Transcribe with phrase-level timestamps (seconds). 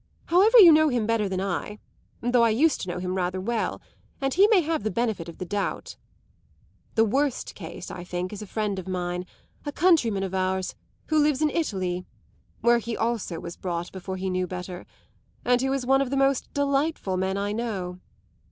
[0.25, 1.77] However, you know him better than I,
[2.21, 3.79] though I used to know him rather well,
[4.19, 5.95] and he may have the benefit of the doubt.
[6.95, 9.27] The worst case, I think, is a friend of mine,
[9.63, 10.73] a countryman of ours,
[11.09, 12.03] who lives in Italy
[12.61, 14.87] (where he also was brought before he knew better),
[15.45, 17.99] and who is one of the most delightful men I know.